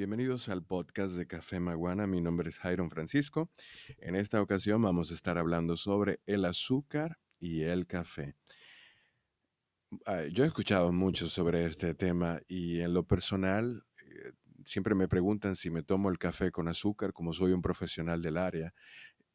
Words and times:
Bienvenidos 0.00 0.48
al 0.48 0.64
podcast 0.64 1.14
de 1.14 1.26
Café 1.26 1.60
Maguana. 1.60 2.06
Mi 2.06 2.22
nombre 2.22 2.48
es 2.48 2.58
Jairon 2.58 2.88
Francisco. 2.88 3.50
En 3.98 4.16
esta 4.16 4.40
ocasión 4.40 4.80
vamos 4.80 5.10
a 5.10 5.14
estar 5.14 5.36
hablando 5.36 5.76
sobre 5.76 6.20
el 6.24 6.46
azúcar 6.46 7.18
y 7.38 7.64
el 7.64 7.86
café. 7.86 8.34
Ah, 10.06 10.22
yo 10.32 10.44
he 10.44 10.46
escuchado 10.46 10.90
mucho 10.90 11.28
sobre 11.28 11.66
este 11.66 11.92
tema 11.94 12.40
y 12.48 12.80
en 12.80 12.94
lo 12.94 13.06
personal 13.06 13.84
eh, 13.98 14.32
siempre 14.64 14.94
me 14.94 15.06
preguntan 15.06 15.54
si 15.54 15.68
me 15.68 15.82
tomo 15.82 16.08
el 16.08 16.16
café 16.16 16.50
con 16.50 16.66
azúcar, 16.68 17.12
como 17.12 17.34
soy 17.34 17.52
un 17.52 17.60
profesional 17.60 18.22
del 18.22 18.38
área 18.38 18.72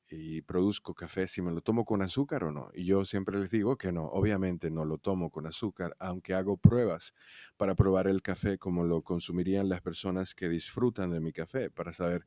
y 0.10 0.42
produzco 0.42 0.94
café, 0.94 1.28
si 1.28 1.42
me 1.42 1.52
lo 1.52 1.62
tomo 1.62 1.86
con 1.86 2.02
azúcar 2.02 2.44
o 2.44 2.52
no. 2.52 2.70
Y 2.74 2.86
yo 2.86 3.06
siempre 3.06 3.40
les 3.40 3.52
digo 3.52 3.78
que 3.78 3.92
no, 3.92 4.06
obviamente 4.06 4.70
no 4.70 4.86
lo 4.86 4.98
tomo 4.98 5.30
con 5.32 5.48
azúcar, 5.48 5.96
aunque 6.00 6.34
hago 6.34 6.58
pruebas 6.58 7.14
para 7.58 7.76
probar 7.76 8.08
el 8.08 8.22
café 8.22 8.58
como 8.58 8.84
lo 8.84 9.02
consumirían 9.02 9.70
las 9.70 9.82
personas 9.82 10.36
que 10.36 10.50
disfrutan 10.50 11.12
de 11.12 11.20
mi 11.20 11.32
café, 11.34 11.72
para 11.72 11.94
saber 11.94 12.26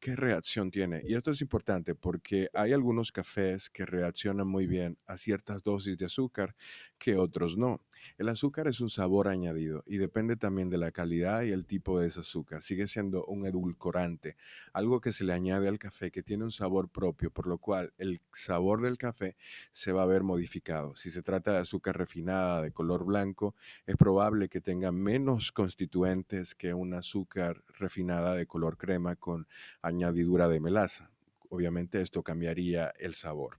qué 0.00 0.16
reacción 0.16 0.70
tiene. 0.70 1.02
Y 1.04 1.14
esto 1.14 1.30
es 1.30 1.40
importante 1.40 1.94
porque 1.94 2.48
hay 2.54 2.72
algunos 2.72 3.12
cafés 3.12 3.70
que 3.70 3.86
reaccionan 3.86 4.48
muy 4.48 4.66
bien 4.66 4.98
a 5.06 5.16
ciertas 5.16 5.62
dosis 5.62 5.98
de 5.98 6.06
azúcar 6.06 6.56
que 6.98 7.16
otros 7.16 7.56
no. 7.56 7.80
El 8.18 8.28
azúcar 8.28 8.68
es 8.68 8.80
un 8.80 8.90
sabor 8.90 9.28
añadido 9.28 9.82
y 9.86 9.98
depende 9.98 10.36
también 10.36 10.70
de 10.70 10.78
la 10.78 10.92
calidad 10.92 11.42
y 11.42 11.50
el 11.50 11.66
tipo 11.66 12.00
de 12.00 12.08
ese 12.08 12.20
azúcar. 12.20 12.62
Sigue 12.62 12.86
siendo 12.86 13.24
un 13.26 13.46
edulcorante, 13.46 14.36
algo 14.72 15.00
que 15.00 15.12
se 15.12 15.24
le 15.24 15.32
añade 15.32 15.68
al 15.68 15.78
café 15.78 16.10
que 16.10 16.22
tiene 16.22 16.44
un 16.44 16.50
sabor 16.50 16.88
propio, 16.88 17.30
por 17.30 17.46
lo 17.46 17.58
cual 17.58 17.92
el 17.98 18.20
sabor 18.32 18.82
del 18.82 18.98
café 18.98 19.36
se 19.70 19.92
va 19.92 20.02
a 20.02 20.06
ver 20.06 20.22
modificado. 20.22 20.96
Si 20.96 21.10
se 21.10 21.22
trata 21.22 21.52
de 21.52 21.58
azúcar 21.58 21.96
refinada 21.96 22.62
de 22.62 22.72
color 22.72 23.04
blanco, 23.04 23.54
es 23.86 23.96
probable 23.96 24.48
que 24.48 24.60
tenga 24.60 24.92
menos 24.92 25.52
constituentes 25.52 26.54
que 26.54 26.74
un 26.74 26.94
azúcar 26.94 27.62
refinada 27.78 28.34
de 28.34 28.46
color 28.46 28.76
crema 28.76 29.16
con 29.16 29.46
añadidura 29.82 30.48
de 30.48 30.60
melaza. 30.60 31.10
Obviamente 31.48 32.00
esto 32.00 32.22
cambiaría 32.22 32.92
el 32.98 33.14
sabor 33.14 33.58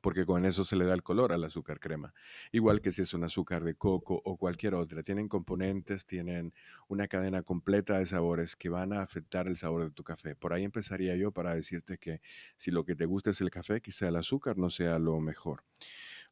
porque 0.00 0.26
con 0.26 0.44
eso 0.44 0.64
se 0.64 0.76
le 0.76 0.84
da 0.84 0.94
el 0.94 1.02
color 1.02 1.32
al 1.32 1.44
azúcar 1.44 1.80
crema. 1.80 2.12
Igual 2.52 2.80
que 2.80 2.92
si 2.92 3.02
es 3.02 3.14
un 3.14 3.24
azúcar 3.24 3.64
de 3.64 3.74
coco 3.74 4.20
o 4.24 4.36
cualquier 4.36 4.74
otra. 4.74 5.02
Tienen 5.02 5.28
componentes, 5.28 6.06
tienen 6.06 6.52
una 6.88 7.08
cadena 7.08 7.42
completa 7.42 7.98
de 7.98 8.06
sabores 8.06 8.56
que 8.56 8.68
van 8.68 8.92
a 8.92 9.02
afectar 9.02 9.46
el 9.48 9.56
sabor 9.56 9.84
de 9.84 9.90
tu 9.90 10.04
café. 10.04 10.34
Por 10.34 10.52
ahí 10.52 10.64
empezaría 10.64 11.16
yo 11.16 11.32
para 11.32 11.54
decirte 11.54 11.98
que 11.98 12.20
si 12.56 12.70
lo 12.70 12.84
que 12.84 12.94
te 12.94 13.06
gusta 13.06 13.30
es 13.30 13.40
el 13.40 13.50
café, 13.50 13.80
quizá 13.80 14.08
el 14.08 14.16
azúcar 14.16 14.58
no 14.58 14.70
sea 14.70 14.98
lo 14.98 15.20
mejor. 15.20 15.64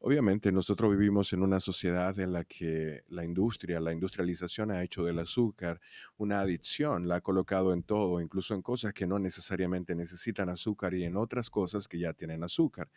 Obviamente 0.01 0.53
nosotros 0.53 0.93
vivimos 0.93 1.33
en 1.33 1.43
una 1.43 1.59
sociedad 1.59 2.17
en 2.21 2.33
la 2.33 2.45
que 2.45 3.03
la 3.09 3.25
industria, 3.25 3.81
la 3.81 3.93
industrialización 3.93 4.71
ha 4.71 4.85
hecho 4.85 5.03
del 5.03 5.19
azúcar 5.19 5.81
una 6.17 6.41
adicción, 6.41 7.09
la 7.09 7.17
ha 7.17 7.21
colocado 7.21 7.73
en 7.73 7.83
todo, 7.83 8.21
incluso 8.21 8.55
en 8.55 8.63
cosas 8.63 8.95
que 8.95 9.09
no 9.09 9.19
necesariamente 9.19 9.97
necesitan 9.97 10.51
azúcar 10.51 10.95
y 10.95 11.03
en 11.03 11.17
otras 11.17 11.51
cosas 11.51 11.89
que 11.89 11.99
ya 11.99 12.13
tienen 12.13 12.45
azúcar. 12.45 12.89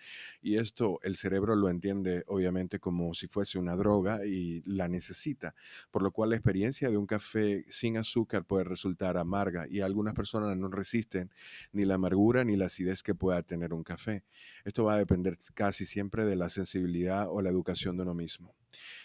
Y 0.44 0.58
esto 0.58 1.00
el 1.02 1.16
cerebro 1.16 1.56
lo 1.56 1.70
entiende 1.70 2.24
obviamente 2.28 2.78
como 2.80 3.16
si 3.16 3.26
fuese 3.26 3.58
una 3.58 3.76
droga 3.76 4.24
y 4.24 4.62
la 4.68 4.88
necesita, 4.88 5.56
por 5.90 6.04
lo 6.04 6.12
cual 6.12 6.30
la 6.30 6.36
experiencia 6.36 6.92
de 6.92 6.98
un 6.98 7.08
café 7.08 7.66
sin 7.70 7.98
azúcar 7.98 8.46
puede 8.46 8.64
resultar 8.64 9.18
amarga 9.18 9.66
y 9.68 9.82
algunas 9.82 10.14
personas 10.14 10.56
no 10.56 10.68
resisten 10.68 11.32
ni 11.72 11.84
la 11.84 11.96
amargura 11.96 12.44
ni 12.44 12.58
la 12.58 12.66
acidez 12.66 13.02
que 13.02 13.16
pueda 13.16 13.42
tener 13.42 13.74
un 13.74 13.84
café. 13.84 14.24
Esto 14.66 14.84
va 14.84 14.94
a 14.94 14.98
depender 15.00 15.36
casi 15.56 15.86
siempre 15.86 16.26
de 16.26 16.36
la 16.36 16.50
sensibilidad 16.50 16.91
o 17.30 17.42
la 17.42 17.50
educación 17.50 17.98
de 17.98 18.04
uno 18.04 18.14
mismo. 18.14 18.56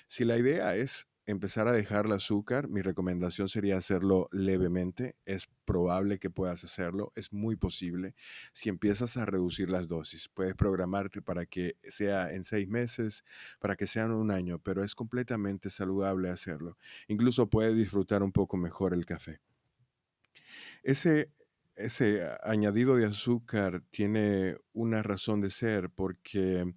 Si 0.09 0.25
la 0.25 0.37
idea 0.37 0.77
es 0.77 1.09
empezar 1.27 1.67
a 1.67 1.73
dejar 1.73 2.07
el 2.07 2.13
azúcar, 2.13 2.69
mi 2.69 2.83
recomendación 2.83 3.49
sería 3.49 3.77
hacerlo 3.77 4.29
levemente. 4.31 5.17
Es 5.25 5.49
probable 5.65 6.19
que 6.19 6.31
puedas 6.31 6.63
hacerlo, 6.65 7.13
es 7.17 7.33
muy 7.33 7.57
posible. 7.57 8.15
Si 8.53 8.69
empiezas 8.69 9.17
a 9.17 9.27
reducir 9.27 9.69
las 9.69 9.89
dosis, 9.89 10.29
puedes 10.29 10.55
programarte 10.55 11.21
para 11.23 11.45
que 11.45 11.77
sea 11.83 12.33
en 12.33 12.45
seis 12.45 12.69
meses, 12.69 13.25
para 13.59 13.77
que 13.77 13.89
sea 13.89 14.05
en 14.05 14.13
un 14.13 14.31
año, 14.31 14.61
pero 14.61 14.85
es 14.85 14.95
completamente 14.95 15.69
saludable 15.69 16.31
hacerlo. 16.31 16.79
Incluso 17.09 17.51
puedes 17.51 17.75
disfrutar 17.75 18.23
un 18.23 18.33
poco 18.33 18.57
mejor 18.57 18.95
el 18.95 19.05
café. 19.05 19.41
Ese, 20.85 21.33
ese 21.75 22.23
añadido 22.45 22.95
de 22.95 23.07
azúcar 23.07 23.83
tiene 23.91 24.57
una 24.73 25.03
razón 25.03 25.41
de 25.41 25.51
ser 25.51 25.91
porque 25.91 26.73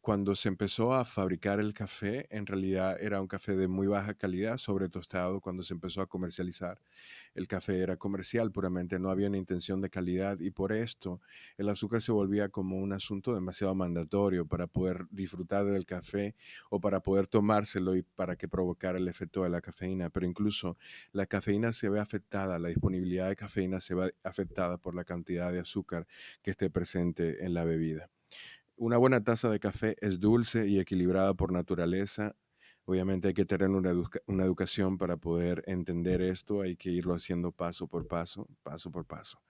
cuando 0.00 0.34
se 0.34 0.48
empezó 0.48 0.94
a 0.94 1.04
fabricar 1.04 1.60
el 1.60 1.74
café, 1.74 2.26
en 2.30 2.46
realidad 2.46 3.00
era 3.00 3.20
un 3.20 3.26
café 3.26 3.56
de 3.56 3.68
muy 3.68 3.86
baja 3.86 4.14
calidad, 4.14 4.56
sobre 4.56 4.88
tostado. 4.88 5.40
Cuando 5.40 5.62
se 5.62 5.74
empezó 5.74 6.02
a 6.02 6.06
comercializar, 6.06 6.80
el 7.34 7.48
café 7.48 7.80
era 7.80 7.96
comercial 7.96 8.52
puramente, 8.52 8.98
no 8.98 9.10
había 9.10 9.28
una 9.28 9.38
intención 9.38 9.80
de 9.80 9.90
calidad 9.90 10.38
y 10.40 10.50
por 10.50 10.72
esto 10.72 11.20
el 11.56 11.68
azúcar 11.68 12.00
se 12.02 12.12
volvía 12.12 12.48
como 12.48 12.76
un 12.76 12.92
asunto 12.92 13.34
demasiado 13.34 13.74
mandatorio 13.74 14.46
para 14.46 14.66
poder 14.66 15.06
disfrutar 15.10 15.64
del 15.64 15.86
café 15.86 16.34
o 16.70 16.80
para 16.80 17.00
poder 17.00 17.26
tomárselo 17.26 17.96
y 17.96 18.02
para 18.02 18.36
que 18.36 18.48
provocara 18.48 18.98
el 18.98 19.08
efecto 19.08 19.42
de 19.42 19.50
la 19.50 19.60
cafeína. 19.60 20.10
Pero 20.10 20.26
incluso 20.26 20.76
la 21.12 21.26
cafeína 21.26 21.72
se 21.72 21.88
ve 21.88 22.00
afectada, 22.00 22.58
la 22.58 22.68
disponibilidad 22.68 23.28
de 23.28 23.36
cafeína 23.36 23.80
se 23.80 23.94
ve 23.94 24.14
afectada 24.22 24.78
por 24.78 24.94
la 24.94 25.04
cantidad 25.04 25.52
de 25.52 25.60
azúcar 25.60 26.06
que 26.42 26.50
esté 26.52 26.70
presente 26.70 27.44
en 27.44 27.54
la 27.54 27.64
bebida. 27.64 28.10
Una 28.82 28.96
buena 28.96 29.22
taza 29.22 29.48
de 29.48 29.60
café 29.60 29.94
es 30.00 30.18
dulce 30.18 30.66
y 30.66 30.80
equilibrada 30.80 31.34
por 31.34 31.52
naturaleza. 31.52 32.34
Obviamente 32.84 33.28
hay 33.28 33.34
que 33.34 33.44
tener 33.44 33.68
una, 33.68 33.90
educación 34.44 34.98
para 34.98 35.16
poder 35.16 35.62
entender 35.68 36.20
esto, 36.20 36.62
hay 36.62 36.74
que 36.74 36.90
irlo 36.90 37.14
haciendo 37.14 37.52
paso 37.52 37.86
por 37.86 38.08
paso, 38.08 38.48
paso 38.64 38.90
por 38.90 39.06
paso. 39.06 39.40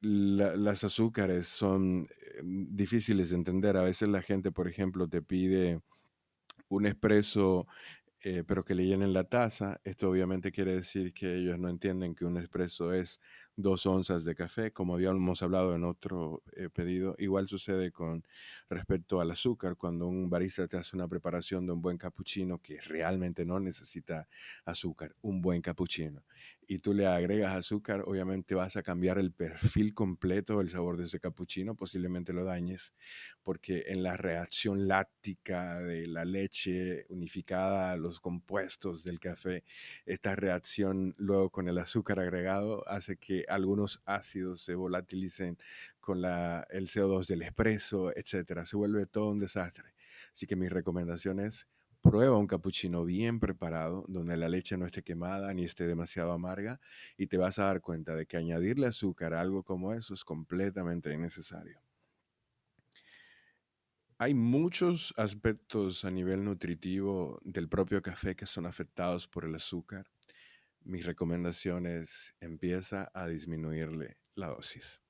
las 0.00 0.84
azúcares 0.84 1.48
son 1.48 2.08
eh, 2.08 2.40
difíciles 2.42 3.28
de 3.28 3.36
entender. 3.36 3.76
A 3.76 3.82
veces 3.82 4.08
la 4.08 4.22
gente, 4.22 4.50
por 4.50 4.68
ejemplo, 4.68 5.06
te 5.06 5.20
pide 5.20 5.82
un 6.70 6.86
espresso 6.86 7.66
eh, 8.22 8.44
pero 8.46 8.62
que 8.62 8.74
le 8.74 8.84
llenen 8.84 9.12
la 9.14 9.24
taza. 9.24 9.80
Esto 9.82 10.10
obviamente 10.10 10.52
quiere 10.52 10.74
decir 10.74 11.14
que 11.14 11.36
ellos 11.36 11.58
no 11.58 11.68
entienden 11.70 12.14
que 12.14 12.26
un 12.26 12.36
espresso 12.36 12.92
es 12.92 13.20
dos 13.56 13.86
onzas 13.86 14.24
de 14.24 14.34
café, 14.34 14.72
como 14.72 14.94
habíamos 14.94 15.42
hablado 15.42 15.74
en 15.74 15.84
otro 15.84 16.42
eh, 16.52 16.68
pedido. 16.68 17.14
Igual 17.18 17.48
sucede 17.48 17.92
con 17.92 18.24
respecto 18.68 19.20
al 19.20 19.30
azúcar, 19.30 19.76
cuando 19.76 20.06
un 20.06 20.28
barista 20.28 20.68
te 20.68 20.76
hace 20.76 20.96
una 20.96 21.08
preparación 21.08 21.66
de 21.66 21.72
un 21.72 21.80
buen 21.80 21.96
cappuccino 21.96 22.58
que 22.58 22.78
realmente 22.80 23.44
no 23.44 23.58
necesita 23.58 24.28
azúcar, 24.64 25.14
un 25.22 25.40
buen 25.40 25.62
cappuccino, 25.62 26.22
y 26.70 26.78
tú 26.78 26.94
le 26.94 27.04
agregas 27.04 27.56
azúcar, 27.56 28.04
obviamente 28.06 28.54
vas 28.54 28.76
a 28.76 28.84
cambiar 28.84 29.18
el 29.18 29.32
perfil 29.32 29.92
completo 29.92 30.58
del 30.58 30.68
sabor 30.68 30.96
de 30.96 31.02
ese 31.02 31.18
cappuccino, 31.18 31.74
posiblemente 31.74 32.32
lo 32.32 32.44
dañes, 32.44 32.94
porque 33.42 33.86
en 33.88 34.04
la 34.04 34.16
reacción 34.16 34.86
láctica 34.86 35.80
de 35.80 36.06
la 36.06 36.24
leche 36.24 37.06
unificada 37.08 37.90
a 37.90 37.96
los 37.96 38.20
compuestos 38.20 39.02
del 39.02 39.18
café, 39.18 39.64
esta 40.06 40.36
reacción 40.36 41.16
luego 41.18 41.50
con 41.50 41.66
el 41.66 41.76
azúcar 41.76 42.20
agregado 42.20 42.88
hace 42.88 43.16
que 43.16 43.44
algunos 43.48 44.00
ácidos 44.04 44.62
se 44.62 44.76
volatilicen 44.76 45.58
con 45.98 46.18
el 46.18 46.86
CO2 46.86 47.26
del 47.26 47.42
espresso, 47.42 48.16
etcétera. 48.16 48.64
Se 48.64 48.76
vuelve 48.76 49.06
todo 49.06 49.30
un 49.30 49.40
desastre. 49.40 49.92
Así 50.32 50.46
que 50.46 50.54
mi 50.54 50.68
recomendación 50.68 51.40
es 51.40 51.66
Prueba 52.02 52.38
un 52.38 52.46
cappuccino 52.46 53.04
bien 53.04 53.40
preparado, 53.40 54.06
donde 54.08 54.36
la 54.36 54.48
leche 54.48 54.76
no 54.78 54.86
esté 54.86 55.02
quemada 55.02 55.52
ni 55.52 55.64
esté 55.64 55.86
demasiado 55.86 56.32
amarga, 56.32 56.80
y 57.16 57.26
te 57.26 57.36
vas 57.36 57.58
a 57.58 57.64
dar 57.64 57.82
cuenta 57.82 58.14
de 58.14 58.26
que 58.26 58.38
añadirle 58.38 58.86
azúcar 58.86 59.34
a 59.34 59.40
algo 59.40 59.62
como 59.62 59.92
eso 59.92 60.14
es 60.14 60.24
completamente 60.24 61.12
innecesario. 61.12 61.80
Hay 64.16 64.34
muchos 64.34 65.14
aspectos 65.16 66.04
a 66.04 66.10
nivel 66.10 66.44
nutritivo 66.44 67.40
del 67.42 67.68
propio 67.68 68.02
café 68.02 68.36
que 68.36 68.44
son 68.44 68.66
afectados 68.66 69.26
por 69.26 69.44
el 69.44 69.54
azúcar. 69.54 70.06
Mi 70.82 71.00
recomendación 71.00 71.86
es 71.86 72.34
empieza 72.40 73.10
a 73.14 73.26
disminuirle 73.26 74.18
la 74.34 74.48
dosis. 74.48 75.02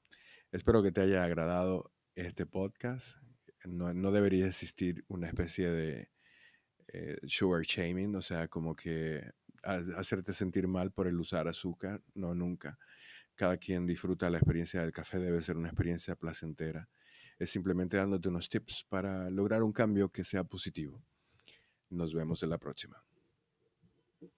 Espero 0.53 0.83
que 0.83 0.93
te 0.93 1.01
haya 1.01 1.25
agradado 1.25 1.93
este 2.15 2.47
podcast. 2.47 3.17
No, 3.65 3.93
no 3.95 4.13
debería 4.13 4.47
existir 4.47 5.05
una 5.09 5.29
especie 5.29 5.71
de 5.71 6.11
eh, 6.93 7.19
sugar 7.27 7.63
shaming, 7.63 8.17
o 8.17 8.23
sea, 8.23 8.49
como 8.49 8.75
que 8.75 9.23
hacerte 9.63 10.33
sentir 10.33 10.67
mal 10.67 10.91
por 10.93 11.07
el 11.07 11.19
usar 11.21 11.49
azúcar, 11.49 12.03
no, 12.15 12.35
nunca. 12.35 12.79
Cada 13.35 13.57
quien 13.57 13.87
disfruta 13.87 14.31
la 14.31 14.39
experiencia 14.39 14.81
del 14.83 14.93
café, 14.93 15.19
debe 15.19 15.41
ser 15.43 15.57
una 15.57 15.69
experiencia 15.69 16.17
placentera. 16.17 16.89
Es 17.39 17.51
simplemente 17.51 17.97
dándote 17.97 18.29
unos 18.29 18.49
tips 18.49 18.85
para 18.89 19.31
lograr 19.31 19.63
un 19.63 19.73
cambio 19.73 20.11
que 20.11 20.25
sea 20.25 20.45
positivo. 20.45 21.03
Nos 21.91 22.15
vemos 22.15 22.43
en 22.43 22.51
la 22.51 22.59
próxima. 22.59 23.03